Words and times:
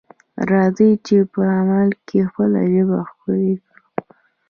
راځئ 0.49 0.91
چې 1.07 1.17
په 1.31 1.39
عمل 1.57 1.89
کې 2.07 2.19
خپله 2.29 2.59
ژبه 2.73 2.97
ښکلې 3.09 3.53
کړو. 3.63 3.81